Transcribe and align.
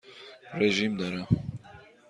رژیم 0.59 0.97
دارم. 0.97 1.27